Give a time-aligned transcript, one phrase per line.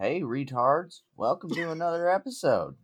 [0.00, 1.00] Hey, retards.
[1.14, 2.76] Welcome to another episode.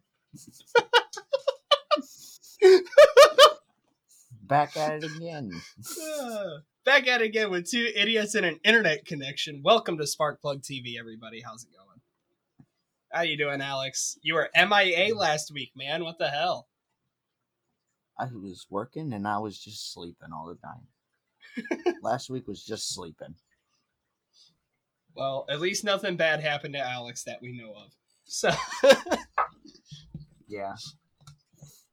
[4.43, 5.51] Back at it again.
[6.85, 9.63] Back at it again with two idiots and an internet connection.
[9.65, 11.41] Welcome to Sparkplug TV, everybody.
[11.41, 12.01] How's it going?
[13.11, 14.19] How you doing, Alex?
[14.21, 16.05] You were MIA last week, man.
[16.05, 16.69] What the hell?
[18.19, 21.95] I was working and I was just sleeping all the time.
[22.03, 23.37] Last week was just sleeping.
[25.17, 27.93] Well, at least nothing bad happened to Alex that we know of.
[28.29, 28.51] So,
[30.49, 30.75] Yeah.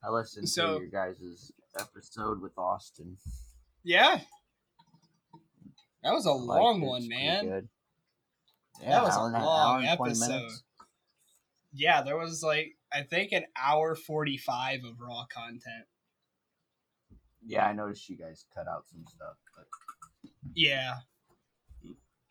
[0.04, 3.18] I listened So- to your guys' episode with Austin.
[3.84, 4.22] yeah.
[6.04, 7.46] That was a I long one, man.
[7.46, 7.70] good.
[8.82, 10.52] That was a long hour and 20 episode.
[11.71, 15.85] Yeah, there was like, I think an hour 45 of raw content.
[17.46, 19.68] Yeah, I noticed you guys cut out some stuff, but
[20.54, 20.96] Yeah.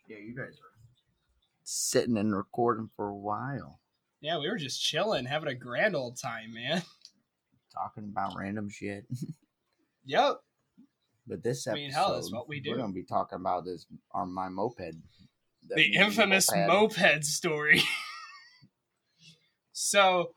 [0.06, 0.71] yeah, you guys are
[1.72, 3.80] sitting and recording for a while,
[4.20, 6.82] Yeah, we were just chilling, having a grand old time, man.
[7.74, 9.06] talking about random shit.
[10.04, 10.40] Yep.
[11.28, 12.70] But this episode, I mean, hell, that's what we do.
[12.72, 14.96] We're gonna be talking about this on my moped.
[15.68, 16.66] the infamous had.
[16.66, 17.82] moped story.
[19.72, 20.34] so,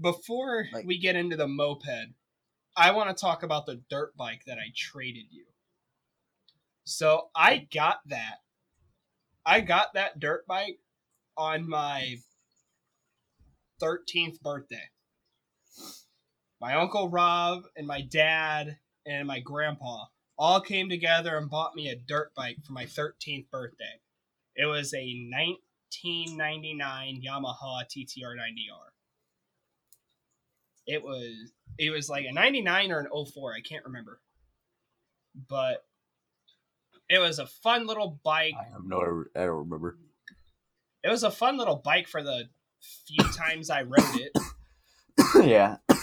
[0.00, 2.12] before Like- we get into the moped,
[2.76, 5.46] I want to talk about the dirt bike that I traded you.
[6.84, 8.36] So, I got that.
[9.50, 10.78] I got that dirt bike
[11.36, 12.18] on my
[13.82, 14.90] 13th birthday.
[16.60, 20.04] My uncle Rob and my dad and my grandpa
[20.38, 23.98] all came together and bought me a dirt bike for my 13th birthday.
[24.54, 28.92] It was a 1999 Yamaha TTR 90R.
[30.86, 34.20] It was it was like a 99 or an 04, I can't remember.
[35.48, 35.84] But
[37.10, 38.54] it was a fun little bike.
[38.58, 39.98] I have no, I don't remember.
[41.04, 42.44] It was a fun little bike for the
[43.06, 44.32] few times I rode it.
[45.46, 45.98] yeah, It,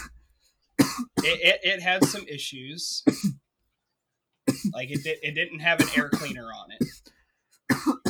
[1.24, 3.02] it, it had some issues.
[4.72, 6.88] Like it did, it didn't have an air cleaner on it.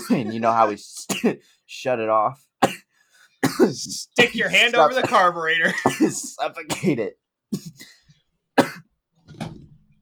[0.11, 2.45] and you know how we st- shut it off,
[3.71, 5.73] Stick your hand over the carburetor.
[6.11, 7.19] suffocate it.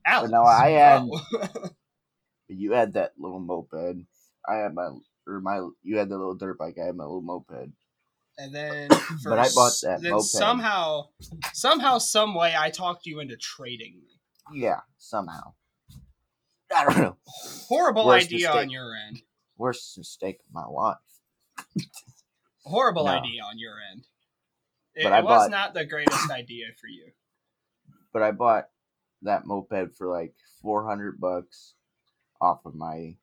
[0.05, 0.31] Alex.
[0.31, 1.07] no, I had-
[2.49, 2.53] Oh.
[2.55, 3.73] You had that little moped.
[4.47, 4.89] I had my
[5.27, 5.61] or my.
[5.83, 6.77] You had the little dirt bike.
[6.81, 7.71] I had my little moped.
[8.39, 8.87] And then,
[9.23, 10.25] But I bought that Then moped.
[10.25, 11.07] somehow,
[11.53, 14.59] somehow, some way, I talked you into trading me.
[14.61, 15.53] Yeah, somehow.
[16.75, 17.17] I don't know.
[17.67, 18.61] Horrible Worst idea mistake.
[18.61, 19.21] on your end.
[19.57, 20.97] Worst mistake of my life.
[22.63, 23.11] Horrible No.
[23.11, 24.05] idea on your end.
[24.95, 27.11] It, But I it was bought- not the greatest idea for you.
[28.13, 28.65] But I bought
[29.23, 31.73] that moped for like four hundred bucks
[32.41, 33.15] off of my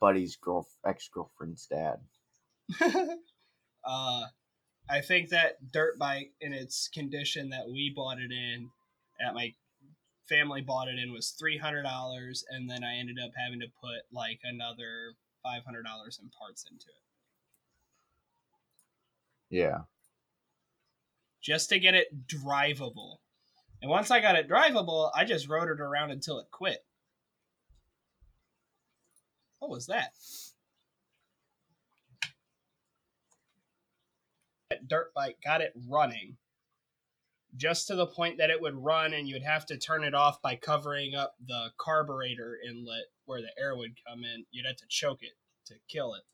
[0.00, 1.98] buddy's girl ex girlfriend's dad.
[3.84, 4.24] uh,
[4.88, 8.70] I think that dirt bike in its condition that we bought it in,
[9.20, 9.54] at my
[10.28, 13.66] family bought it in, was three hundred dollars, and then I ended up having to
[13.80, 16.94] put like another five hundred dollars in parts into it
[19.56, 19.80] Yeah.
[21.42, 23.18] just to get it drivable.
[23.82, 26.82] And once I got it drivable, I just rode it around until it quit.
[29.64, 30.10] What was that?
[34.68, 36.36] That dirt bike got it running
[37.56, 40.42] just to the point that it would run and you'd have to turn it off
[40.42, 44.44] by covering up the carburetor inlet where the air would come in.
[44.50, 45.32] You'd have to choke it
[45.68, 46.24] to kill it.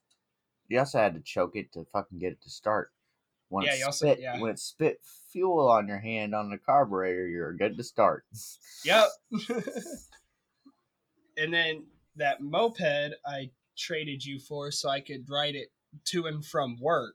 [0.66, 2.90] You also had to choke it to fucking get it to start.
[3.48, 4.40] When Yeah, it you also- spit yeah.
[4.40, 4.98] when it spit
[5.30, 8.24] fuel on your hand on the carburetor, you're good to start.
[8.84, 9.06] Yep.
[11.36, 11.84] and then
[12.20, 12.80] that moped
[13.26, 15.68] I traded you for so I could ride it
[16.06, 17.14] to and from work.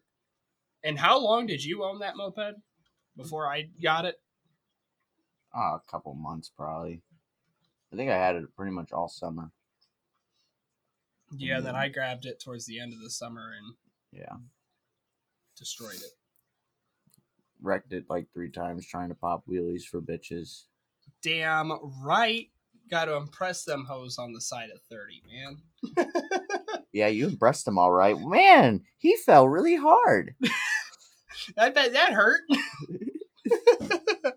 [0.83, 2.59] And how long did you own that moped
[3.15, 4.15] before I got it?
[5.55, 7.01] Oh, a couple months probably.
[7.93, 9.51] I think I had it pretty much all summer.
[11.37, 11.75] Yeah, then.
[11.75, 13.75] I grabbed it towards the end of the summer and
[14.11, 14.35] Yeah.
[15.57, 16.17] destroyed it.
[17.61, 20.65] Wrecked it like three times trying to pop wheelies for bitches.
[21.21, 21.71] Damn
[22.03, 22.51] right.
[22.89, 26.07] Got to impress them hoes on the side of 30, man.
[26.95, 28.17] Yeah, you impressed them all right.
[28.17, 30.33] Man, he fell really hard.
[31.57, 32.39] I bet that hurt.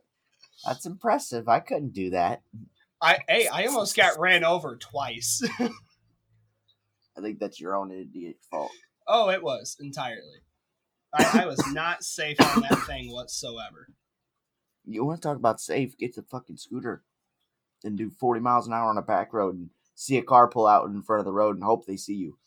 [0.67, 1.49] That's impressive.
[1.49, 2.43] I couldn't do that.
[3.01, 5.41] I hey, I almost got ran over twice.
[5.61, 8.73] I think that's your own idiot fault.
[9.07, 10.43] Oh, it was entirely.
[11.15, 13.87] I, I was not safe on that thing whatsoever.
[14.85, 15.97] You want to talk about safe?
[15.97, 17.05] Get the fucking scooter
[17.85, 20.67] and do 40 miles an hour on a back road and see a car pull
[20.67, 22.39] out in front of the road and hope they see you.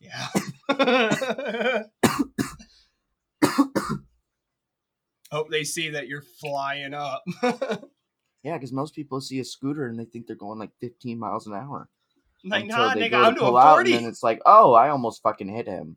[0.00, 0.28] Yeah.
[5.30, 7.22] hope they see that you're flying up.
[8.42, 11.46] yeah, because most people see a scooter and they think they're going like 15 miles
[11.46, 11.88] an hour.
[12.44, 14.90] Like, until nah, they nigga, go to pull out, and then it's like, oh, I
[14.90, 15.96] almost fucking hit him.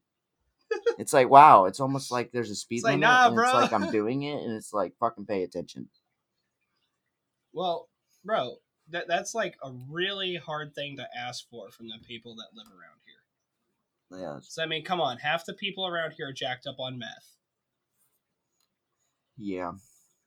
[0.97, 3.01] it's like, wow, it's almost like there's a speed it's limit.
[3.01, 3.45] Like, nah, and bro.
[3.45, 5.89] It's like I'm doing it, and it's like, fucking pay attention.
[7.51, 7.89] Well,
[8.27, 8.57] bro,
[8.91, 12.67] that that's like a really hard thing to ask for from the people that live
[12.67, 14.21] around here.
[14.21, 16.99] Yeah, So I mean, come on, half the people around here are jacked up on
[16.99, 17.37] meth,
[19.37, 19.73] yeah,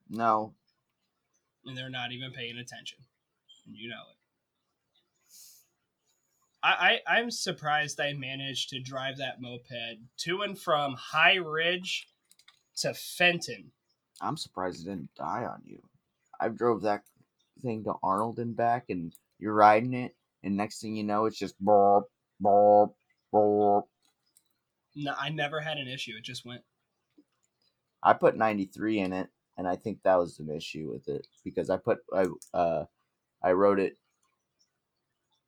[0.08, 0.54] no,
[1.64, 2.98] and they're not even paying attention,
[3.66, 4.16] and you know it.
[6.62, 9.72] I, I I'm surprised I managed to drive that moped
[10.18, 12.08] to and from High Ridge
[12.78, 13.72] to Fenton.
[14.20, 15.82] I'm surprised it didn't die on you.
[16.40, 17.04] I drove that
[17.60, 21.38] thing to Arnold and back, and you're riding it, and next thing you know, it's
[21.38, 22.04] just burp,
[22.40, 22.90] burp,
[23.32, 23.84] burp.
[24.96, 26.14] No, I never had an issue.
[26.16, 26.62] It just went.
[28.02, 31.70] I put 93 in it, and I think that was an issue with it because
[31.70, 32.84] I put I uh
[33.42, 33.96] I rode it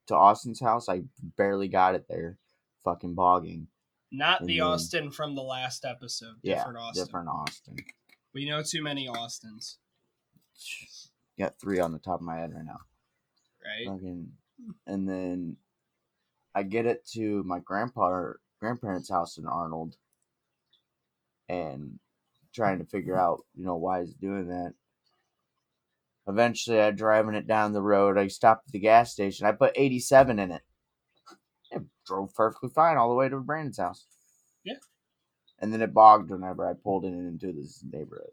[0.06, 0.88] to Austin's house.
[0.88, 1.03] I
[1.37, 2.38] barely got it there,
[2.85, 3.69] fucking bogging.
[4.11, 6.37] Not And the then- Austin from the last episode.
[6.43, 7.05] Yeah, Austin.
[7.05, 7.76] different Austin.
[8.35, 9.79] We know too many Austins,
[11.38, 12.81] Got three on the top of my head right now.
[13.64, 13.87] right?
[13.87, 14.29] Fucking,
[14.87, 15.56] and then
[16.55, 19.96] I get it to my grandpa or grandparents' house in Arnold,
[21.49, 21.99] and
[22.55, 24.75] trying to figure out, you know, why he's doing that.
[26.29, 28.17] Eventually, I driving it down the road.
[28.17, 29.46] I stopped at the gas station.
[29.46, 30.62] I put 87 in it.
[31.70, 34.06] It drove perfectly fine all the way to Brandon's house.
[34.62, 34.75] Yeah.
[35.58, 38.32] And then it bogged whenever I pulled it into this neighborhood.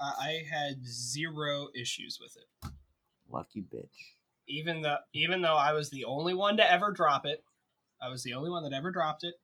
[0.00, 2.70] I I had zero issues with it.
[3.30, 3.86] Lucky bitch.
[4.46, 7.44] Even though even though I was the only one to ever drop it,
[8.00, 9.34] I was the only one that ever dropped it.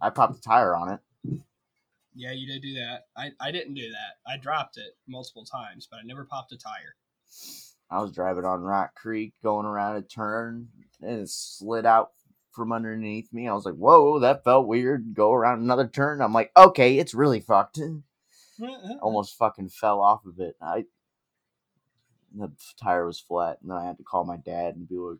[0.00, 1.00] I popped a tire on it.
[2.14, 3.06] Yeah, you did do that.
[3.16, 4.18] I, I didn't do that.
[4.30, 6.96] I dropped it multiple times, but I never popped a tire.
[7.90, 10.68] I was driving on Rock Creek, going around a turn,
[11.00, 12.10] and it slid out
[12.52, 13.48] from underneath me.
[13.48, 16.20] I was like, "Whoa, that felt weird." Go around another turn.
[16.20, 17.78] I'm like, "Okay, it's really fucked."
[19.02, 20.56] Almost fucking fell off of it.
[20.60, 20.84] I
[22.34, 22.52] the
[22.82, 25.18] tire was flat, and then I had to call my dad and be like,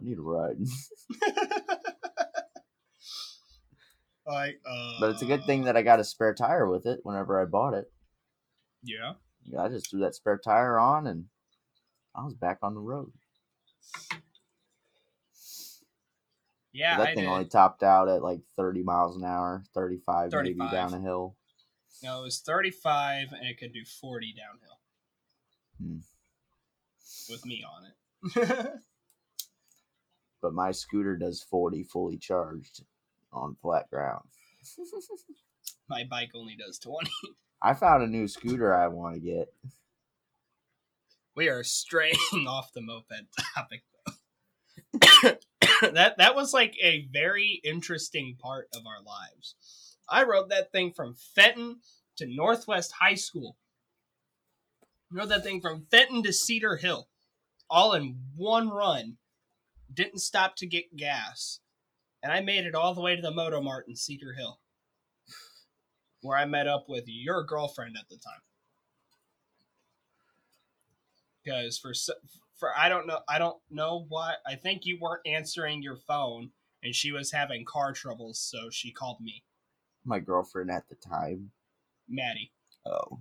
[0.00, 0.56] "I need a ride."
[4.26, 7.00] like, uh, but it's a good thing that I got a spare tire with it.
[7.02, 7.90] Whenever I bought it,
[8.82, 9.14] yeah.
[9.44, 11.26] yeah, I just threw that spare tire on, and
[12.14, 13.12] I was back on the road.
[16.72, 17.30] Yeah, that I thing did.
[17.30, 20.56] only topped out at like 30 miles an hour, 35, 35.
[20.58, 21.34] maybe down a hill.
[22.02, 24.78] No, it was 35 and it could do 40 downhill.
[25.80, 27.32] Hmm.
[27.32, 28.80] With me on it.
[30.46, 32.84] But my scooter does 40 fully charged
[33.32, 34.28] on flat ground.
[35.88, 37.10] My bike only does 20.
[37.62, 39.52] I found a new scooter I want to get.
[41.34, 42.14] We are straying
[42.46, 43.26] off the moped
[43.56, 43.82] topic.
[45.92, 49.56] that that was like a very interesting part of our lives.
[50.08, 51.80] I rode that thing from Fenton
[52.16, 53.56] to Northwest High School.
[55.12, 57.08] I Rode that thing from Fenton to Cedar Hill,
[57.70, 59.18] all in one run.
[59.92, 61.60] Didn't stop to get gas,
[62.22, 64.58] and I made it all the way to the Moto Mart in Cedar Hill,
[66.22, 68.40] where I met up with your girlfriend at the time.
[71.44, 71.92] Because for
[72.56, 76.50] for I don't know I don't know why I think you weren't answering your phone
[76.82, 79.42] and she was having car troubles, so she called me,
[80.06, 81.50] My girlfriend at the time.
[82.08, 82.52] Maddie.
[82.86, 83.18] Oh.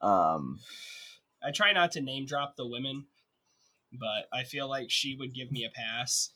[0.00, 0.60] Um,
[1.42, 3.06] I try not to name drop the women,
[3.92, 6.30] but I feel like she would give me a pass.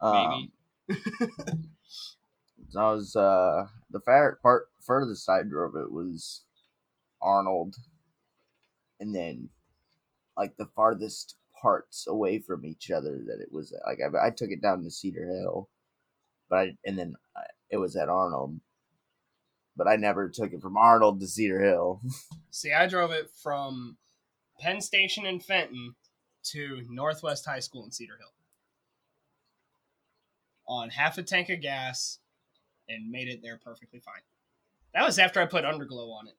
[0.00, 0.52] um
[0.88, 1.02] Maybe.
[2.76, 6.42] I was uh the far part furthest I drove it was
[7.20, 7.76] Arnold,
[8.98, 9.50] and then
[10.36, 14.50] like the farthest parts away from each other that it was like I, I took
[14.50, 15.68] it down to Cedar Hill,
[16.50, 18.60] but I and then I, it was at Arnold,
[19.76, 22.02] but I never took it from Arnold to Cedar Hill.
[22.50, 23.96] See, I drove it from
[24.60, 25.94] Penn Station in Fenton
[26.44, 28.32] to Northwest High School in Cedar Hill
[30.66, 32.18] on half a tank of gas
[32.88, 34.22] and made it there perfectly fine.
[34.94, 36.36] That was after I put underglow on it.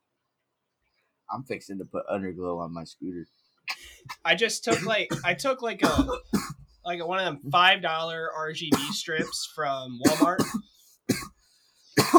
[1.32, 3.26] I'm fixing to put underglow on my scooter.
[4.26, 6.08] I just took like I took like a
[6.86, 10.44] like a, one of them five dollar RGB strips from Walmart.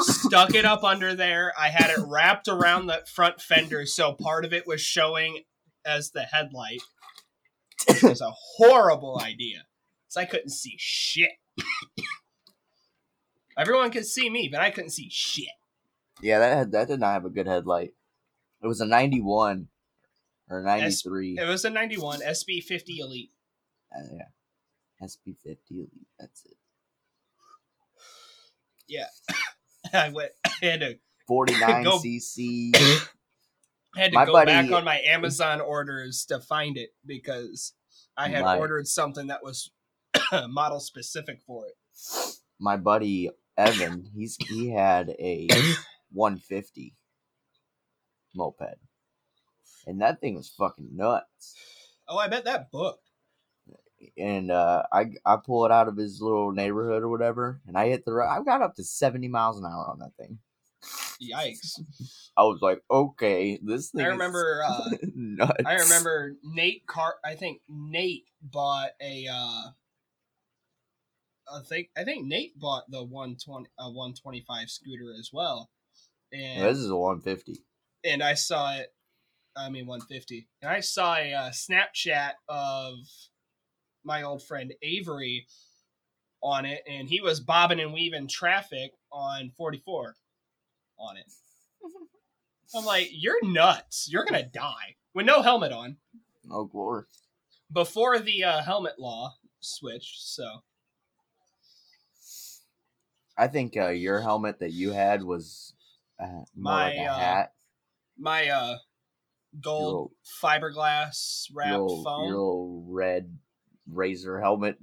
[0.02, 1.52] Stuck it up under there.
[1.58, 5.42] I had it wrapped around the front fender, so part of it was showing
[5.84, 6.82] as the headlight.
[7.88, 9.64] It was a horrible idea,
[10.08, 11.32] so I couldn't see shit.
[13.58, 15.48] Everyone could see me, but I couldn't see shit.
[16.20, 17.92] Yeah, that had, that did not have a good headlight.
[18.62, 19.68] It was a ninety one
[20.50, 21.36] or ninety three.
[21.38, 23.30] It was a 91 SB 50 Elite.
[23.94, 25.90] Uh, yeah, SB 50 Elite.
[26.18, 26.56] That's it.
[28.88, 29.06] Yeah.
[29.92, 30.32] I went.
[30.44, 30.98] I had to
[31.28, 32.70] Forty nine Go- cc.
[33.96, 37.72] I had to My go buddy- back on my Amazon orders to find it because
[38.16, 39.70] I had My- ordered something that was
[40.48, 41.74] model specific for it.
[42.60, 45.48] My buddy Evan, he's he had a
[46.12, 46.94] one fifty
[48.34, 48.74] moped,
[49.86, 51.54] and that thing was fucking nuts.
[52.08, 53.08] Oh, I bet that booked.
[54.18, 57.88] and uh, I I pull it out of his little neighborhood or whatever, and I
[57.88, 58.28] hit the road.
[58.28, 60.38] I got up to seventy miles an hour on that thing.
[61.22, 61.80] Yikes!
[62.36, 64.04] I was like, okay, this thing.
[64.04, 64.62] I is remember.
[64.68, 65.62] Uh, nuts.
[65.64, 67.14] I remember Nate Car.
[67.24, 69.26] I think Nate bought a.
[69.30, 69.70] Uh,
[71.52, 75.30] I think I think Nate bought the one twenty uh, one twenty five scooter as
[75.32, 75.70] well,
[76.32, 77.56] and Yeah, this is a one fifty.
[78.04, 78.93] and I saw it.
[79.56, 80.46] I mean, 150.
[80.62, 82.94] And I saw a uh, Snapchat of
[84.04, 85.46] my old friend Avery
[86.42, 90.14] on it, and he was bobbing and weaving traffic on 44
[90.98, 91.24] on it.
[92.76, 94.08] I'm like, you're nuts.
[94.10, 95.96] You're gonna die with no helmet on
[96.50, 97.04] Oh glory!
[97.72, 100.22] before the uh, helmet law switched.
[100.22, 100.44] So
[103.36, 105.74] I think uh, your helmet that you had was
[106.20, 107.52] uh, more like My, a uh, hat.
[108.18, 108.76] my uh,
[109.60, 112.28] gold fiberglass wrapped little, foam.
[112.28, 113.38] your little red
[113.90, 114.76] razor helmet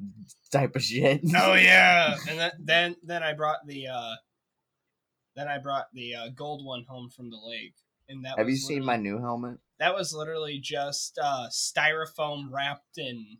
[0.51, 1.21] type of shit.
[1.35, 4.15] Oh yeah, and then then then I brought the uh
[5.35, 7.75] then I brought the uh, gold one home from the lake,
[8.09, 9.59] and that Have you seen my new helmet?
[9.79, 13.37] That was literally just uh, styrofoam wrapped in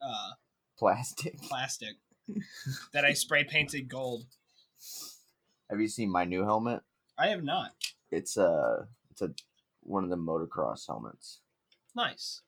[0.00, 0.30] uh,
[0.78, 1.38] Plastic.
[1.42, 1.96] plastic
[2.92, 4.26] that I spray painted gold.
[5.68, 6.82] Have you seen my new helmet?
[7.18, 7.72] I have not.
[8.10, 9.30] It's a it's a
[9.88, 11.40] one of the motocross helmets.
[11.96, 12.42] Nice.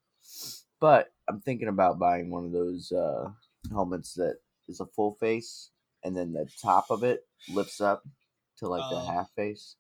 [0.80, 3.30] But I'm thinking about buying one of those uh,
[3.70, 4.37] helmets that
[4.68, 5.70] is a full face,
[6.04, 8.02] and then the top of it lifts up
[8.59, 8.94] to like Oh.
[8.94, 9.76] the half face.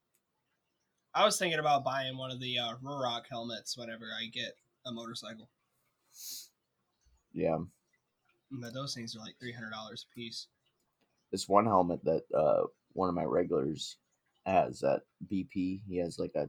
[1.14, 4.52] I was thinking about buying one of the uh, Ruroc helmets whenever I get
[4.86, 5.48] a motorcycle,
[7.32, 7.58] Yeah,
[8.50, 10.46] but those things are like three hundred dollars a piece.
[11.32, 13.96] this one helmet that uh, one of my regulars
[14.46, 15.80] has at BP.
[15.88, 16.48] He has like a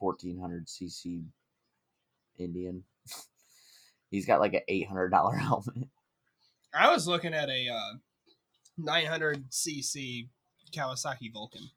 [0.00, 1.24] 1400 cc
[2.38, 2.82] Indian.
[4.10, 5.88] He's got like an eight hundred dollar helmet.
[6.74, 7.92] I was looking at a uh,
[8.78, 10.28] 900 cc
[10.72, 11.70] Kawasaki Vulcan.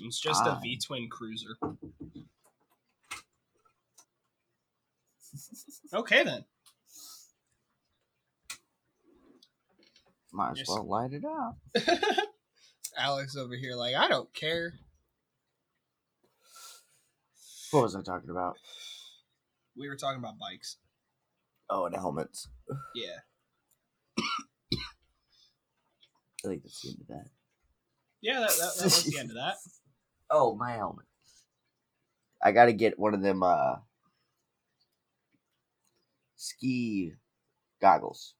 [0.00, 0.60] It's just a Ah.
[0.62, 1.56] V twin cruiser.
[5.94, 6.44] Okay then.
[10.32, 11.56] Might as well light it up.
[12.96, 14.74] Alex over here, like I don't care.
[17.70, 18.56] What was I talking about?
[19.76, 20.78] We were talking about bikes.
[21.70, 22.48] Oh, and helmets.
[22.94, 23.18] Yeah,
[26.44, 27.26] I think that's the end of that.
[28.22, 28.40] yeah.
[28.40, 29.56] That, that, that was the end of that.
[30.30, 31.06] Oh, my helmet.
[32.42, 33.76] I gotta get one of them uh
[36.36, 37.14] ski
[37.80, 38.34] goggles.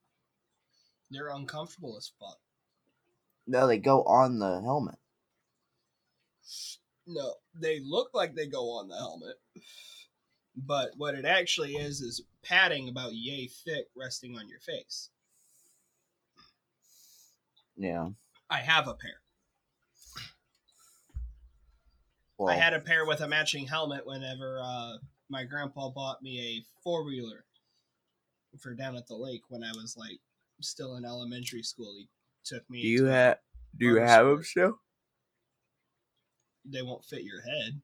[1.11, 2.37] They're uncomfortable as fuck.
[3.47, 4.97] No, they go on the helmet.
[7.09, 9.37] No, they look like they go on the helmet,
[10.55, 15.09] but what it actually is is padding about yay thick resting on your face.
[17.79, 18.11] Yeah.
[18.51, 19.23] I have a pair.
[22.37, 24.99] Well, I had a pair with a matching helmet whenever uh,
[25.31, 27.45] my grandpa bought me a four wheeler
[28.61, 30.19] for down at the lake when I was like
[30.61, 31.95] still in elementary school.
[31.97, 32.09] He
[32.45, 32.83] took me.
[32.83, 33.39] do you have
[33.77, 34.79] do you have them still?
[36.71, 37.81] They won't fit your head.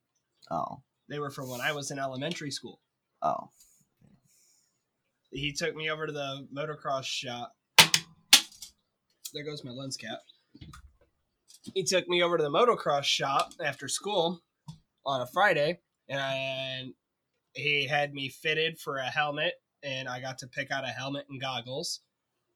[0.50, 0.82] Oh.
[1.08, 2.80] They were from when I was in elementary school.
[3.22, 3.48] Oh.
[5.30, 7.52] He took me over to the motocross shop.
[9.32, 10.20] There goes my lens cap.
[11.74, 14.42] He took me over to the motocross shop after school
[15.04, 16.92] on a Friday, and
[17.54, 21.26] he had me fitted for a helmet, and I got to pick out a helmet
[21.28, 22.00] and goggles.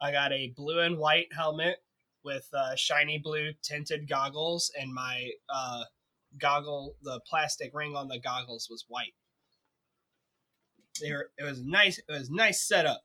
[0.00, 1.78] I got a blue and white helmet
[2.22, 5.84] with uh, shiny blue tinted goggles, and my uh,
[6.36, 9.14] goggle, the plastic ring on the goggles was white.
[11.00, 11.98] They were, it was nice.
[11.98, 13.02] It was nice setup,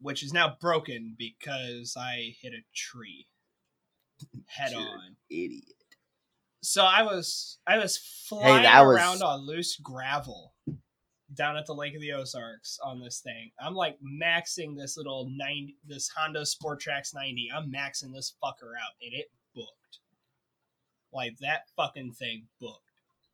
[0.00, 3.26] which is now broken because I hit a tree
[4.46, 5.16] head on.
[5.30, 5.64] Idiot.
[6.62, 10.54] So I was I was flying was- around on loose gravel
[11.34, 13.50] down at the Lake of the Ozarks on this thing.
[13.60, 17.50] I'm like maxing this little 90 this Honda Sport Trax 90.
[17.54, 19.26] I'm maxing this fucker out and it.
[21.12, 22.80] Like that fucking thing booked.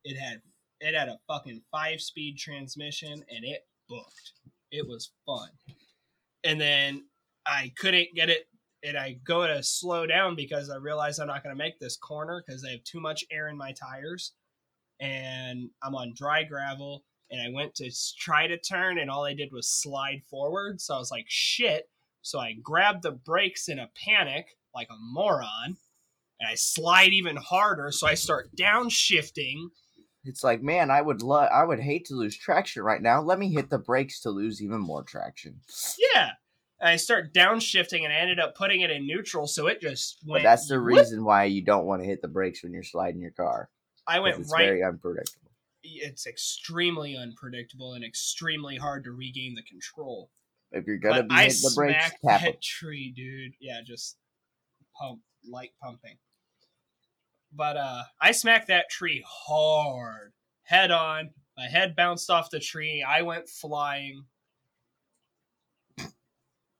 [0.04, 0.42] It had
[0.80, 4.32] it had a fucking 5-speed transmission and it booked.
[4.72, 5.48] It was fun.
[6.44, 7.04] And then
[7.46, 8.48] I couldn't get it
[8.84, 11.96] and I go to slow down because I realize I'm not going to make this
[11.96, 14.32] corner because I have too much air in my tires
[15.00, 19.34] and I'm on dry gravel and I went to try to turn and all I
[19.34, 20.80] did was slide forward.
[20.80, 21.88] So I was like, shit.
[22.22, 25.76] So I grabbed the brakes in a panic like a moron
[26.42, 27.92] and I slide even harder.
[27.92, 29.68] So I start downshifting.
[30.24, 33.22] It's like, man, I would lo- I would hate to lose traction right now.
[33.22, 35.60] Let me hit the brakes to lose even more traction.
[36.14, 36.30] Yeah.
[36.80, 39.46] And I start downshifting and I ended up putting it in neutral.
[39.46, 40.42] So it just But went.
[40.44, 40.98] that's the whoop.
[40.98, 43.68] reason why you don't want to hit the brakes when you're sliding your car.
[44.06, 44.64] I went It's right.
[44.66, 45.50] very unpredictable.
[45.84, 50.30] It's extremely unpredictable and extremely hard to regain the control.
[50.72, 53.52] If you're gonna But be I hitting the brakes, tap that tree, dude.
[53.60, 54.16] Yeah, just
[54.98, 56.16] pump, light pumping.
[57.54, 60.32] But uh, I smacked that tree hard,
[60.62, 61.30] head on.
[61.56, 63.04] My head bounced off the tree.
[63.06, 64.24] I went flying.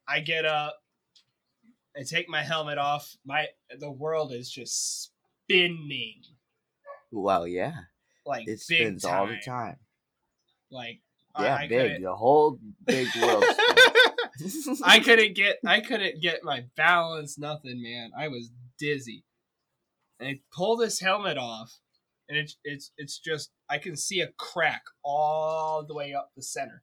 [0.09, 0.79] I get up.
[1.97, 3.17] I take my helmet off.
[3.25, 3.49] My
[3.79, 5.11] the world is just
[5.45, 6.23] spinning
[7.11, 7.75] Well, yeah,
[8.25, 9.77] like it spins all the time.
[10.71, 11.01] Like
[11.39, 12.03] Yeah, I, I big.
[12.03, 13.45] The whole big world.
[14.85, 18.11] I couldn't get I couldn't get my balance, nothing, man.
[18.17, 19.25] I was dizzy.
[20.23, 21.73] And I pull this helmet off,
[22.29, 26.43] and it's it's it's just I can see a crack all the way up the
[26.43, 26.83] center.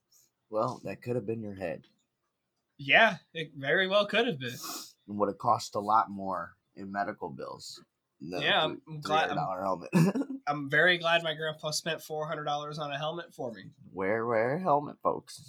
[0.50, 1.84] well, that could have been your head.
[2.78, 4.54] Yeah, it very well could have been.
[4.54, 7.82] It would have cost a lot more in medical bills.
[8.22, 9.90] than Yeah, I'm three glad- dollar helmet.
[10.48, 13.64] I'm very glad my grandpa spent four hundred dollars on a helmet for me.
[13.94, 15.42] wear wear a helmet, folks.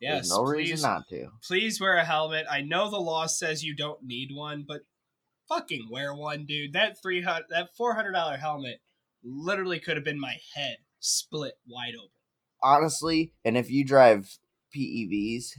[0.00, 1.28] Yes, There's no please, reason not to.
[1.46, 2.46] please wear a helmet.
[2.50, 4.82] I know the law says you don't need one, but
[5.48, 6.72] fucking wear one, dude.
[6.72, 8.80] That three hundred, that four hundred dollar helmet,
[9.22, 12.10] literally could have been my head split wide open.
[12.62, 14.38] honestly, and if you drive
[14.74, 15.52] PEVs,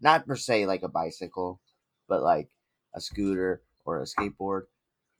[0.00, 1.60] not per se like a bicycle,
[2.08, 2.48] but like
[2.94, 4.62] a scooter or a skateboard,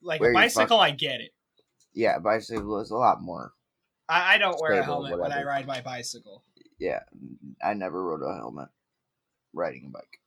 [0.03, 1.31] Like a bicycle, I get it.
[1.95, 3.53] yeah, bicycle is a lot more.
[4.09, 6.45] I, I don't wear a helmet when I ride my bicycle.
[6.79, 7.01] Yeah,
[7.65, 8.69] I never rode a helmet
[9.53, 10.21] riding a bike.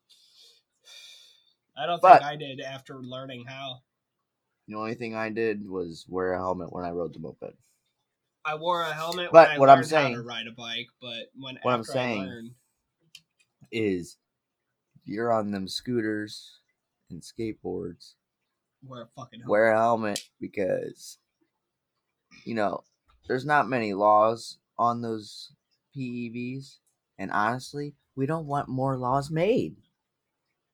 [1.80, 3.82] I don't But- think I did after learning how.
[4.68, 7.58] The only thing I did was wear a helmet when I rode the moped.
[8.46, 10.52] I wore a helmet But when I what I'm learned how to saying- ride a
[10.52, 12.56] bike, but when what I'm saying- I learned,
[13.72, 14.18] Is
[14.96, 16.60] if you're on them scooters
[17.10, 18.15] and skateboards,
[18.84, 19.50] wear a fucking helmet.
[19.52, 21.20] wear a helmet because
[22.46, 22.84] you know
[23.28, 25.54] there's not many laws on those
[25.96, 26.80] PEVs,
[27.18, 29.82] and honestly, we don't want more laws made.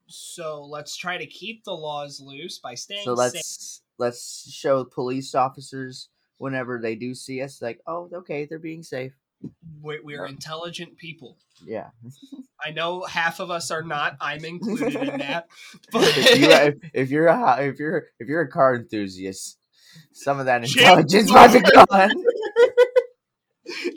[0.08, 5.34] So let's try to keep the laws loose by staying So let's let's show police
[5.36, 9.14] officers whenever they do see us, like, oh, okay, they're being safe.
[9.82, 11.38] We're, we're intelligent people.
[11.66, 11.90] Yeah.
[12.66, 14.18] I know half of us are not.
[14.20, 15.48] I'm included in that.
[15.92, 19.60] But if, you, if, if you're a if you're if you're a car enthusiast,
[20.14, 22.12] some of that intelligence might be gone.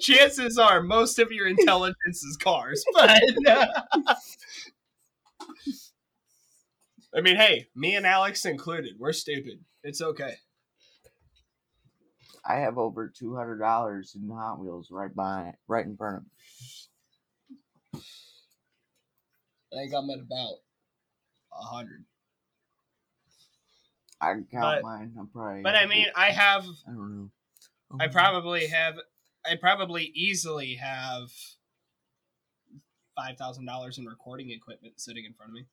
[0.00, 2.84] chances are most of your intelligence is cars.
[2.92, 3.66] But uh,
[7.18, 9.58] I mean, hey, me and Alex included, we're stupid.
[9.82, 10.34] It's okay.
[12.48, 16.22] I have over two hundred dollars in Hot Wheels right by right in front of
[16.22, 18.00] me.
[19.72, 20.54] I think I'm at about
[21.52, 22.04] a hundred.
[24.20, 25.12] I can count But- mine.
[25.18, 25.62] I'm probably.
[25.62, 27.30] But I mean, I have, I don't know.
[27.98, 28.94] I probably have,
[29.44, 31.30] I probably easily have
[33.16, 35.66] five thousand dollars in recording equipment sitting in front of me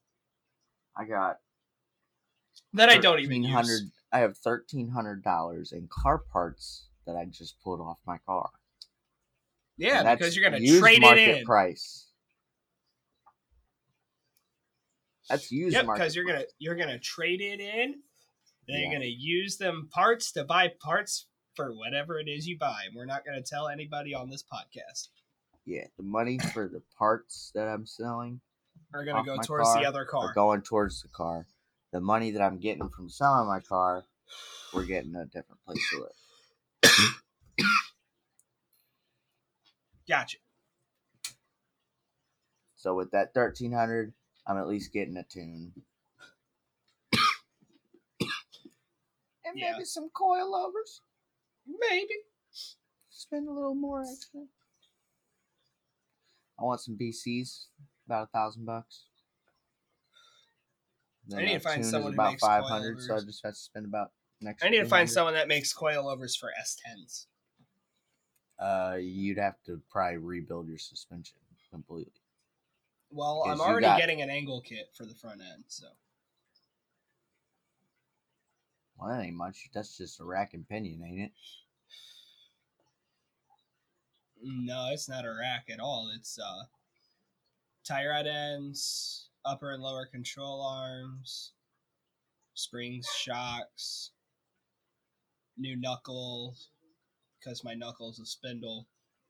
[0.96, 1.38] I got.
[2.74, 3.90] that I don't even use.
[4.12, 8.50] I have thirteen hundred dollars in car parts that I just pulled off my car.
[9.76, 11.44] Yeah, And because you're gonna trade it in.
[11.44, 12.06] price.
[15.28, 18.00] That's used Yep, because you're gonna you're gonna trade it in.
[18.68, 18.78] Then Yeah.
[18.78, 22.84] you're gonna use them parts to buy parts for whatever it is you buy.
[22.86, 25.08] And we're not gonna tell anybody on this podcast.
[25.64, 28.40] Yeah, the money for the parts that I'm selling
[28.98, 30.34] We're gonna go my towards the other car, other are car.
[30.34, 31.46] going towards the car.
[31.92, 34.04] The money that I'm getting from selling my car,
[34.72, 37.20] we're getting a different place to live.
[40.08, 40.38] Gotcha.
[42.76, 44.12] So with that thirteen hundred,
[44.46, 45.72] I'm at least getting a tune.
[49.44, 49.72] and Yeah.
[49.72, 51.00] maybe some coilovers.
[51.66, 52.14] Maybe.
[53.10, 54.42] Spend a little more extra.
[56.58, 57.66] I want some BCs,
[58.06, 59.04] about a thousand bucks.
[61.36, 63.84] I need to find someone who about five hundred, so I just have to spend
[63.86, 64.62] about next.
[64.64, 67.26] I need to find someone that makes coilovers for S10s.
[68.58, 71.36] Uh, you'd have to probably rebuild your suspension
[71.70, 72.12] completely.
[73.10, 75.86] Well, I'm already got- getting an angle kit for the front end, so
[78.98, 79.68] Well, that ain't much.
[79.74, 81.32] That's just a rack and pinion, ain't it?
[84.42, 86.10] no, it's not a rack at all.
[86.14, 86.64] It's uh,
[87.86, 91.52] tie rod ends, upper and lower control arms,
[92.54, 94.10] springs, shocks,
[95.56, 96.70] new knuckles,
[97.38, 98.88] because my knuckle's a spindle.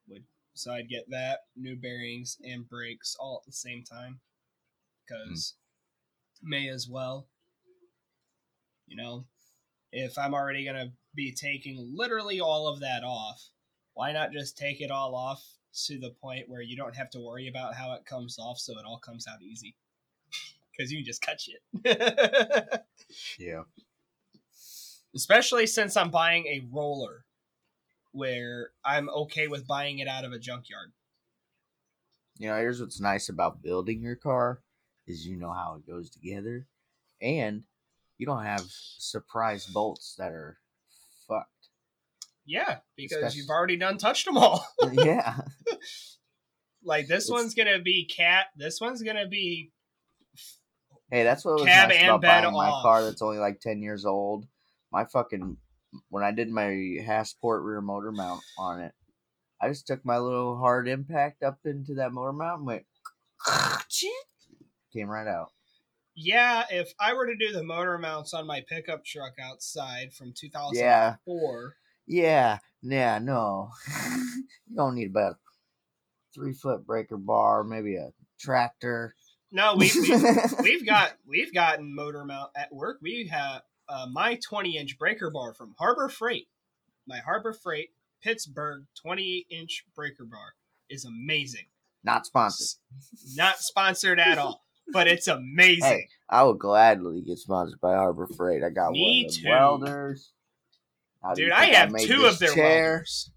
[0.09, 4.21] Would so I'd get that new bearings and brakes all at the same time,
[5.07, 5.55] because
[6.43, 7.29] may as well.
[8.87, 9.27] You know,
[9.93, 13.51] if I'm already gonna be taking literally all of that off,
[13.95, 15.43] why not just take it all off
[15.85, 18.79] to the point where you don't have to worry about how it comes off, so
[18.79, 19.77] it all comes out easy?
[20.77, 21.63] Because you can just cut shit.
[23.39, 23.63] Yeah.
[25.15, 27.25] Especially since I'm buying a roller,
[28.13, 30.93] where I'm okay with buying it out of a junkyard.
[32.39, 34.61] You know, here's what's nice about building your car
[35.07, 36.67] is you know how it goes together,
[37.23, 37.63] and
[38.19, 40.59] you don't have surprise bolts that are.
[42.47, 44.65] Yeah, because Especially- you've already done touched them all.
[44.93, 45.39] yeah.
[46.85, 48.47] like this It's- one's gonna be cat.
[48.57, 49.73] This one's gonna be
[51.11, 53.61] Hey, that's what was Cab nice and about bed buying my car that's only like
[53.61, 54.47] ten years old.
[54.93, 55.57] My fucking
[56.09, 58.93] when I did my Hasport rear motor mount on it,
[59.61, 62.87] I just took my little hard impact up into that motor mount and went
[64.93, 65.53] came right out.
[66.15, 66.65] yeah.
[66.71, 70.83] If I were to do the motor mounts on my pickup truck outside from 2004,
[70.83, 71.15] Yeah,
[72.07, 73.71] yeah, yeah, no.
[74.69, 75.37] you don't need about a
[76.35, 79.15] three foot breaker bar, maybe a tractor.
[79.53, 80.11] no, we, we
[80.63, 82.99] we've got we've gotten motor mount at work.
[83.03, 86.49] We have uh, my 20 inch breaker bar from Harbor Freight.
[87.07, 87.91] My Harbor Freight
[88.23, 90.55] Pittsburgh 28 inch breaker bar
[90.89, 91.67] is amazing.
[92.05, 92.79] Not sponsored.
[93.35, 95.83] Not sponsored at all, but it's amazing.
[95.83, 98.63] Hey, I would gladly get sponsored by Harbor Freight.
[98.65, 99.49] I got Me one of too.
[99.49, 100.33] welders.
[101.23, 102.91] How Dude, I have made two of their chair?
[102.93, 103.31] welders.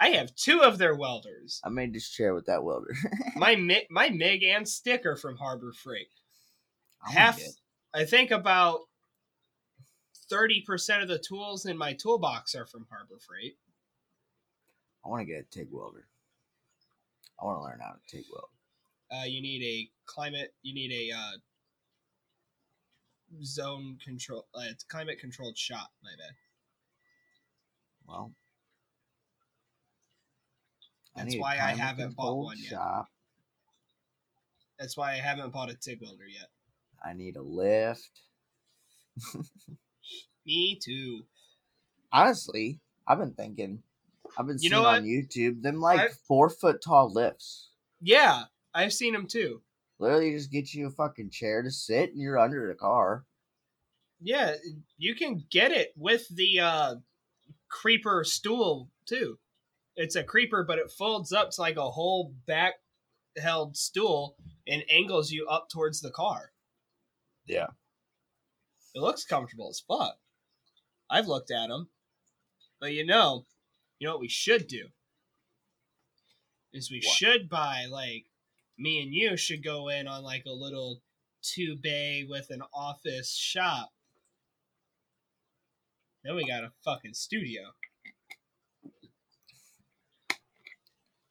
[0.00, 1.60] I have two of their welders.
[1.64, 2.94] I made this chair with that welder.
[3.36, 6.08] My Mi- my MIG and sticker from Harbor Freight.
[7.06, 7.52] I Half, wanna
[7.94, 8.80] I think about
[10.28, 13.56] thirty percent of the tools in my toolbox are from Harbor Freight.
[15.04, 16.06] I want to get a TIG welder.
[17.40, 18.48] I want to learn how to TIG weld.
[19.12, 20.54] Uh, you need a climate.
[20.62, 21.32] You need a uh,
[23.44, 24.46] zone control.
[24.54, 25.90] Uh, it's climate controlled shop.
[26.02, 26.34] My bad.
[28.12, 28.32] Well,
[31.16, 32.70] That's a why I haven't bought one yet.
[32.70, 33.06] Shop.
[34.78, 36.48] That's why I haven't bought a TIG welder yet.
[37.04, 38.10] I need a lift.
[40.46, 41.22] Me too.
[42.12, 43.82] Honestly, I've been thinking.
[44.36, 45.04] I've been You seeing on?
[45.04, 47.70] YouTube them like I- four foot tall lifts.
[48.00, 48.44] Yeah,
[48.74, 49.62] I've seen them too.
[49.98, 53.24] Literally, just get you a fucking chair to sit, and you're under the car.
[54.20, 54.54] Yeah,
[54.98, 56.94] you can get it with the uh,
[57.72, 59.38] creeper stool too.
[59.96, 62.74] It's a creeper, but it folds up to like a whole back
[63.36, 64.36] held stool
[64.68, 66.52] and angles you up towards the car.
[67.46, 67.68] Yeah.
[68.94, 70.16] It looks comfortable as fuck.
[71.10, 71.88] I've looked at them,
[72.80, 73.46] but you know,
[73.98, 74.88] you know what we should do
[76.72, 77.14] is we What?
[77.16, 78.26] should buy like
[78.78, 81.02] me and you should go in on like a little
[81.42, 83.90] two bay with an office shop.
[86.24, 87.62] Then we got a fucking studio.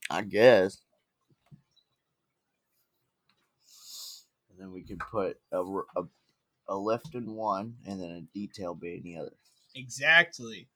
[0.10, 0.82] I guess.
[4.50, 5.64] And then we could put a
[6.68, 9.34] a lift in one, and then a detail bay in the other.
[9.76, 10.68] Exactly.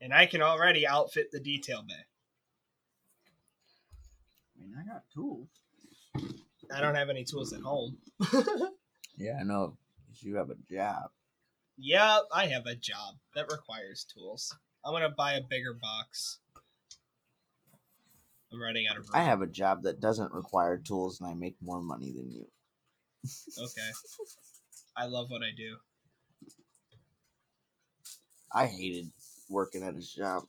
[0.00, 1.94] And I can already outfit the detail bay.
[4.56, 5.48] I mean, I got tools.
[6.74, 7.98] I don't have any tools at home.
[9.16, 9.76] Yeah, I know.
[10.20, 11.10] you have a job.
[11.82, 14.54] Yeah, I have a job that requires tools.
[14.84, 16.38] I'm gonna buy a bigger box.
[18.52, 19.10] I'm running out of room.
[19.14, 22.46] I have a job that doesn't require tools, and I make more money than you.
[23.58, 23.90] Okay.
[24.96, 25.76] I love what I do.
[28.52, 29.10] I hated
[29.48, 30.42] working at his job.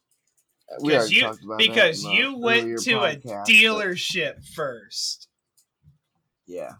[0.70, 4.46] Uh, because already you talked about that because you went to a podcast, but- dealership
[4.54, 5.28] first.
[6.46, 6.74] Yeah.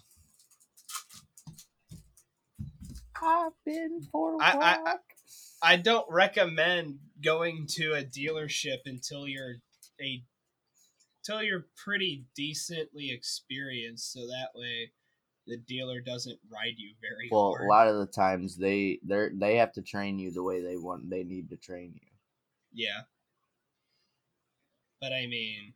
[3.22, 5.04] I've been for a I- I- walk.
[5.64, 9.56] I I don't recommend going to a dealership until you're
[10.02, 10.24] a
[11.24, 14.92] till you're pretty decently experienced, so that way
[15.48, 17.66] the dealer doesn't ride you very Well, hard.
[17.66, 20.78] a lot of the times they they they have to train you the way they
[20.78, 21.10] want.
[21.10, 22.08] They need to train you.
[22.74, 23.02] Yeah.
[25.00, 25.74] But I mean,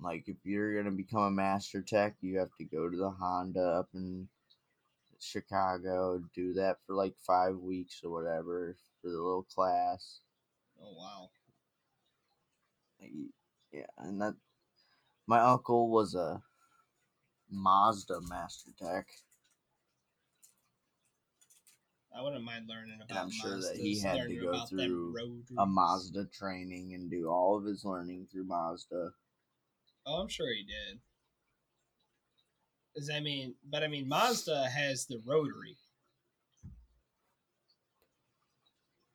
[0.00, 3.60] Like if you're gonna become a master tech, you have to go to the Honda
[3.62, 4.28] up in
[5.20, 10.20] Chicago, do that for like five weeks or whatever for the little class.
[10.82, 11.30] oh wow.
[13.72, 14.34] Yeah, and that
[15.26, 16.42] my uncle was a
[17.50, 19.06] Mazda master tech.
[22.16, 25.14] I wouldn't mind learning about I'm sure that he had to go through
[25.56, 25.64] A.
[25.64, 29.12] Mazda training and do all of his learning through Mazda.
[30.06, 31.00] Oh, I'm sure he did.
[32.94, 35.78] 'Cause I mean, but I mean, Mazda has the rotary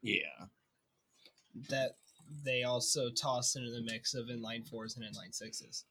[0.01, 0.47] Yeah.
[1.69, 1.97] that
[2.43, 5.85] they also toss into the mix of inline fours and inline sixes.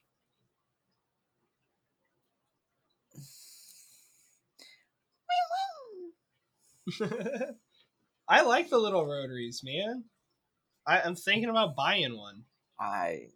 [8.27, 10.05] I like the little rotaries, man.
[10.87, 12.43] I, I'm thinking about buying one.
[12.79, 13.29] I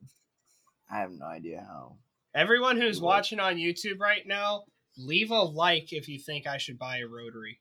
[0.92, 1.98] I have no idea how.
[2.36, 4.64] Everyone who's watching on YouTube right now,
[4.98, 7.60] leave a like if you think I should buy a rotary.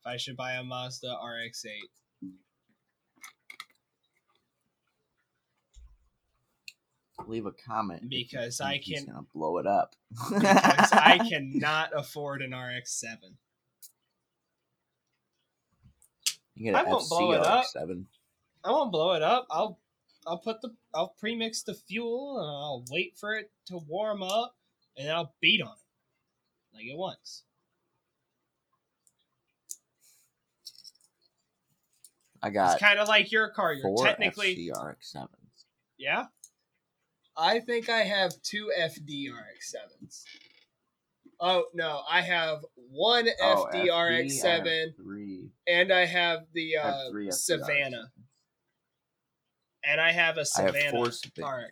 [0.00, 1.68] If I should buy a Mazda RX-8.
[7.26, 9.94] Leave a comment Because I can- gonna blow it up.
[10.32, 13.36] Because I cannot afford an RX-7.
[16.74, 17.64] I an won't blow it up.
[17.66, 18.06] Seven.
[18.64, 19.46] I won't blow it up.
[19.50, 19.78] I'll
[20.28, 24.54] I'll put the I'll pre-mix the fuel and I'll wait for it to warm up
[24.96, 27.44] and then I'll beat on it like it once.
[32.42, 33.72] I It's got kind of like your car.
[33.72, 35.66] You're four technically FCRX sevens.
[35.98, 36.26] yeah.
[37.36, 40.24] I think I have two FDRX7s.
[41.40, 45.50] Oh no, I have one Oh, FD, I FDRX7 have Three.
[45.68, 48.10] and I have the uh, Savanna
[49.88, 51.68] and I have a I have Savanna four Savanna-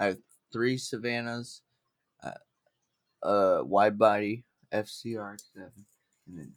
[0.00, 0.18] RX7.
[0.52, 1.60] three Savannas,
[2.22, 2.32] uh,
[3.26, 5.86] uh, wide body FCRX seven,
[6.26, 6.52] and then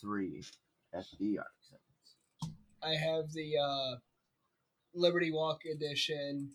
[0.00, 0.44] three
[0.94, 2.54] FDRX sevens.
[2.82, 3.96] I have the uh,
[4.94, 6.50] Liberty Walk edition,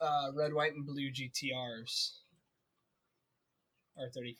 [0.00, 2.18] uh, red, white, and blue GTRs.
[3.98, 4.36] R35.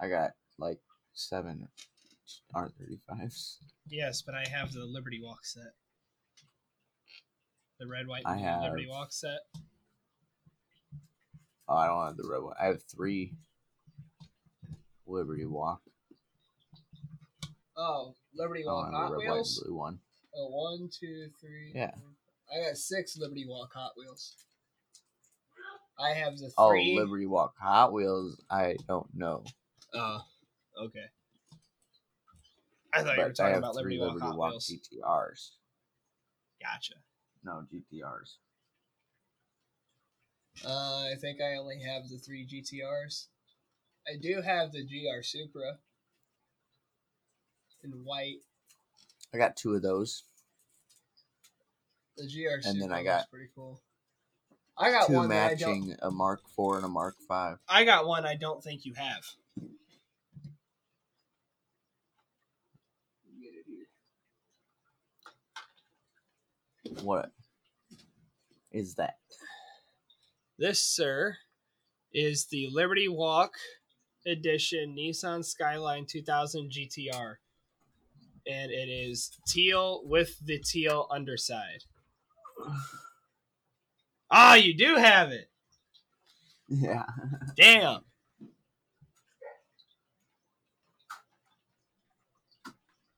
[0.00, 0.78] I got like
[1.12, 1.66] seven
[2.54, 3.58] R thirty fives.
[3.88, 5.72] Yes, but I have the Liberty Walk set.
[7.78, 9.40] The red, white, I have- Liberty Walk set.
[11.68, 12.54] Oh, I don't have the red one.
[12.60, 13.34] I have three
[15.06, 15.80] Liberty Walk.
[17.76, 19.58] Oh, Liberty oh, Walk have Hot red, Wheels.
[19.58, 19.98] and blue one.
[20.34, 21.72] Oh, one, two, three.
[21.74, 21.92] Yeah.
[21.94, 22.14] four-
[22.60, 24.34] I got six Liberty Walk Hot Wheels.
[26.00, 26.96] I have the Oh, three.
[26.96, 28.40] Liberty Walk Hot Wheels.
[28.50, 29.44] I don't know,
[29.94, 30.20] Oh,
[30.80, 31.06] okay.
[32.92, 35.50] I thought you were talking about three Liberty Walk Liberty Hot Walk GTRs.
[36.62, 36.94] Gotcha.
[37.44, 38.36] No GTRs.
[40.66, 43.26] Uh, I think I only have the three GTRs.
[44.06, 45.78] I do have the GR Supra
[47.84, 48.38] in white.
[49.34, 50.24] I got two of those.
[52.16, 53.80] The GR Supra And then I got pretty cool.
[54.76, 55.80] I got two one that I don't.
[55.80, 57.58] matching a Mark Four and a Mark Five.
[57.68, 59.24] I got one I don't think you have.
[67.02, 67.30] What
[68.72, 69.18] is that?
[70.58, 71.36] This, sir,
[72.12, 73.52] is the Liberty Walk
[74.26, 77.36] Edition Nissan Skyline 2000 GTR.
[78.46, 81.84] And it is teal with the teal underside.
[84.30, 85.48] Ah, you do have it.
[86.68, 87.06] Yeah.
[87.56, 88.02] Damn.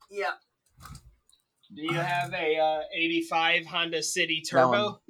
[0.08, 0.34] Yeah.
[1.74, 4.78] Do you have a uh, 85 Honda City That one.
[4.78, 5.00] Turbo?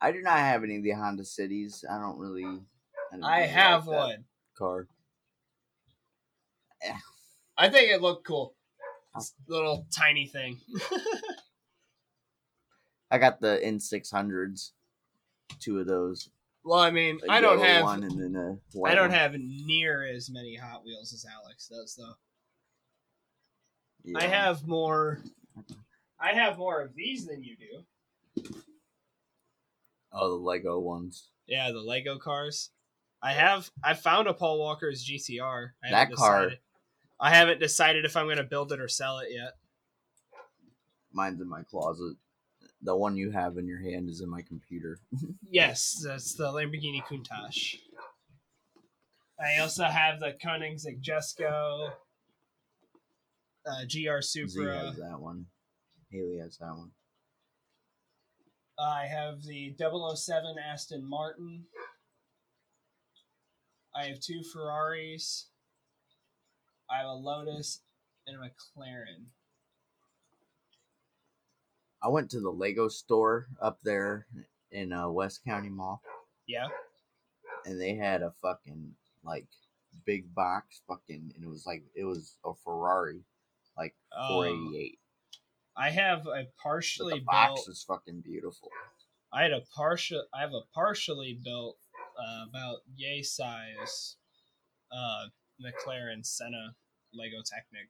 [0.00, 1.84] I do not have any of the Honda Cities.
[1.88, 2.44] I don't really.
[2.44, 4.24] I, don't I really have like one.
[4.56, 4.86] car.
[7.56, 8.54] I think it looked cool.
[9.14, 10.58] This little tiny thing.
[13.10, 14.70] I got the N600s.
[15.60, 16.30] Two of those.
[16.64, 19.18] Well, I mean, A I don't have one and then a white I don't one.
[19.18, 22.14] have near as many Hot Wheels as Alex does, though.
[24.16, 25.20] I have more.
[26.20, 28.52] I have more of these than you do.
[30.12, 31.28] Oh, the Lego ones.
[31.46, 32.70] Yeah, the Lego cars.
[33.22, 33.70] I have.
[33.82, 35.70] I found a Paul Walker's GTR.
[35.84, 36.58] I That car- decided-
[37.20, 39.52] I haven't decided if I'm going to build it or sell it yet.
[41.12, 42.16] Mine's in my closet.
[42.82, 44.98] The one you have in your hand is in my computer.
[45.48, 47.76] Yes, that's the Lamborghini Countach.
[49.38, 51.90] I also have the Koenigsegg Jesko,
[53.66, 55.46] uh, GR Z has that one.
[56.10, 56.90] Haley has that one.
[58.78, 61.64] I have the 007 Aston Martin.
[63.94, 65.48] I have two Ferraris.
[66.90, 67.80] I have a Lotus
[68.26, 69.26] and a McLaren.
[72.02, 74.26] I went to the Lego store up there
[74.72, 76.02] in uh, West County Mall,
[76.48, 76.66] Yeah.
[77.64, 79.46] and they had a fucking like
[80.04, 83.20] big box, fucking, and it was like it was a Ferrari,
[83.76, 84.28] like Oh.
[84.42, 84.98] 488.
[85.76, 87.68] I have a But the partially box built.
[87.68, 88.68] was fucking beautiful.
[89.32, 90.26] I had a partial.
[90.34, 91.78] I have a partially built,
[92.18, 94.16] uh, about yay size,
[94.90, 95.28] uh,
[95.64, 96.76] McLaren Senna
[97.14, 97.88] Lego Technic.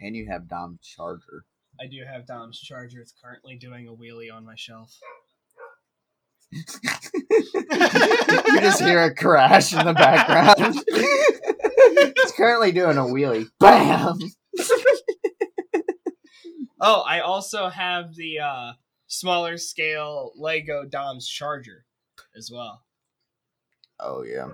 [0.00, 1.44] And you have Dom Charger.
[1.80, 3.00] I do have Dom's Charger.
[3.00, 4.98] It's currently doing a wheelie on my shelf.
[6.52, 6.62] you
[8.60, 10.84] just hear a crash in the background.
[11.96, 13.48] it's currently doing a wheelie.
[13.60, 14.18] Bam!
[16.84, 18.72] Oh, I also have the uh,
[19.06, 21.84] smaller scale Lego Dom's Charger
[22.36, 22.82] as well.
[24.00, 24.48] Oh yeah.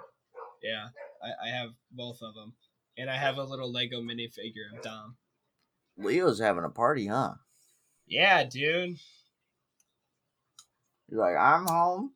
[0.62, 0.88] Yeah,
[1.22, 2.52] I, I have both of them,
[2.98, 5.16] and I have a little Lego minifigure of Dom.
[5.96, 7.32] Leo's having a party, huh?
[8.06, 8.98] Yeah, dude.
[11.08, 12.12] You're like, I'm home.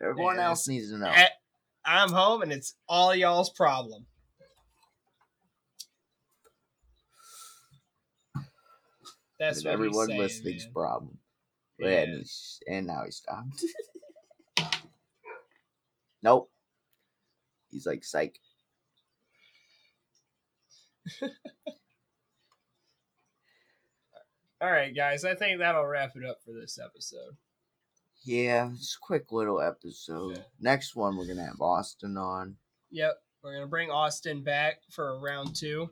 [0.00, 1.10] Everyone Yeah, else needs to know.
[1.14, 1.28] Eh,
[1.86, 4.06] I'm home, and it's all y'all's problem.
[9.38, 10.72] That's what everyone saying, listening's man.
[10.72, 11.18] problem.
[11.78, 11.88] Yeah.
[11.88, 12.24] And,
[12.68, 13.64] and now he stopped.
[16.22, 16.50] nope.
[17.70, 18.38] He's like, psych.
[24.60, 25.24] All right, guys.
[25.24, 27.36] I think that'll wrap it up for this episode.
[28.26, 30.36] Yeah, just a quick little episode.
[30.36, 30.42] Yeah.
[30.60, 32.56] Next one, we're going to have Austin on.
[32.90, 35.88] Yep, we're gonna bring Austin back for round two.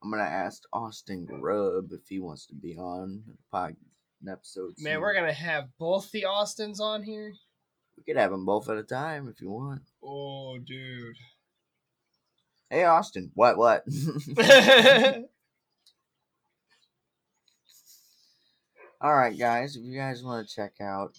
[0.00, 3.74] I'm going to ask Austin Grubb if he wants to be on the pod
[4.22, 4.74] an episode.
[4.78, 5.00] Man, soon.
[5.00, 7.32] we're gonna have both the Austins on here.
[7.96, 9.82] We could have them both at a time if you want.
[10.02, 11.16] Oh, dude.
[12.70, 13.32] Hey, Austin.
[13.34, 13.84] What, what?
[19.00, 19.74] All right, guys.
[19.76, 21.18] If you guys want to check out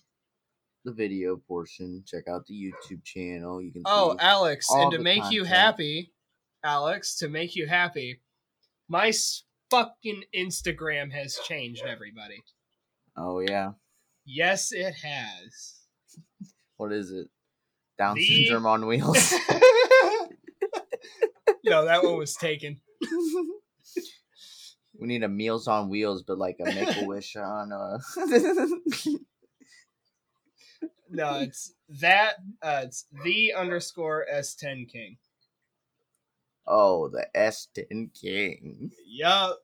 [0.86, 3.62] the video portion, check out the YouTube channel.
[3.62, 4.16] You can oh.
[4.20, 6.14] Alex, and to make you happy,
[6.64, 8.22] Alex, to make you happy,
[8.88, 9.12] my
[9.70, 12.44] fucking Instagram has changed, everybody.
[13.18, 13.72] Oh yeah.
[14.26, 15.82] Yes, it has.
[16.78, 17.28] What is it?
[17.98, 19.34] Down The- syndrome on wheels.
[21.64, 22.82] no, that one was taken.
[25.00, 27.72] we need a Meals on Wheels, but like a Make a Wish on.
[27.72, 28.00] Uh...
[31.10, 32.36] No, it's that.
[32.62, 35.18] Uh, it's the underscore S10 King.
[36.68, 38.92] oh, the S10 King.
[39.08, 39.60] Yup.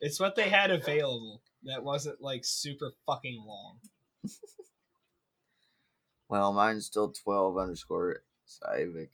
[0.00, 1.42] It's what they had available.
[1.64, 3.78] That wasn't like super fucking long.
[6.28, 9.10] Well, mine's still 12 underscore Civic.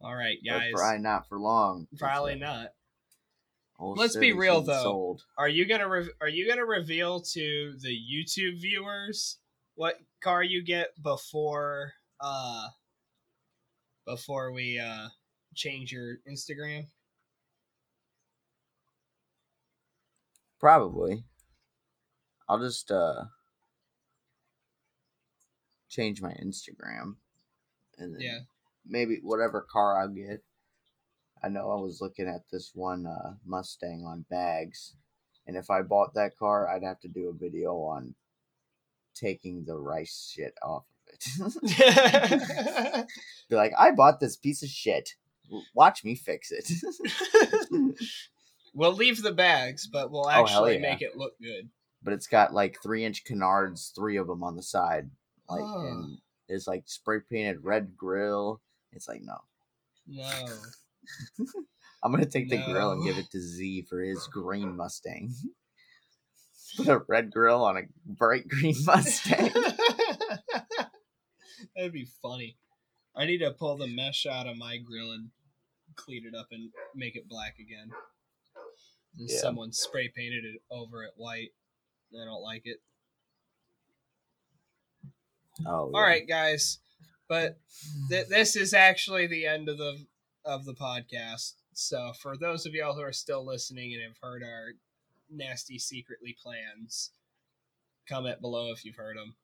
[0.00, 0.72] All right, But guys.
[0.74, 1.88] Probably not for long.
[1.98, 2.68] Probably uh, not.
[3.78, 4.82] old Let's be real, though.
[4.82, 5.24] Sold.
[5.36, 9.38] Are you gonna re- Are you gonna reveal to the YouTube viewers
[9.78, 12.66] what car you get before uh
[14.04, 15.06] before we uh
[15.54, 16.88] change your Instagram?
[20.58, 21.22] Probably.
[22.48, 23.26] I'll just uh
[25.88, 27.14] change my Instagram
[27.98, 28.38] and then Yeah.
[28.84, 30.42] maybe whatever car I get.
[31.40, 34.96] I know I was looking at this one uh Mustang on bags
[35.46, 38.16] and if I bought that car I'd have to do a video on
[39.18, 43.06] taking the rice shit off of it.
[43.50, 45.14] Be like, I bought this piece of shit.
[45.74, 46.70] Watch me fix it.
[48.74, 50.80] we'll leave the bags, but we'll Oh, actually yeah.
[50.92, 51.68] make it look good.
[52.02, 55.10] but it's got like three inch canards, three of them on the side,
[55.48, 55.86] like Oh.
[55.86, 56.18] and
[56.48, 58.60] it's like spray painted red grill.
[58.92, 59.38] It's like no,
[60.06, 60.46] No.
[62.02, 65.32] I'm gonna take the grill and give it to Z for his green Mustang.
[66.76, 69.50] Put a red grill on a bright green Mustang.
[71.74, 72.56] That'd be funny.
[73.16, 75.30] I need to pull the mesh out of my grill and
[75.96, 77.90] clean it up and make it black again.
[79.18, 79.38] And Yeah.
[79.40, 81.50] Someone spray painted it over it white.
[82.14, 82.80] I don't like it.
[85.66, 86.78] oh, All right, guys,
[87.28, 87.58] but
[88.08, 90.06] th- this is actually the end of the
[90.44, 91.54] of the podcast.
[91.74, 94.72] So for those of y'all who are still listening and have heard our
[95.30, 97.12] nasty secretly plans.
[98.08, 99.34] Comment below if you've heard them.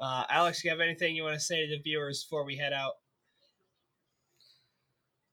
[0.00, 2.72] Uh, Alex, you have anything you want to say to the viewers before we head
[2.72, 2.92] out?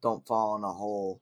[0.01, 1.21] Don't fall in a hole.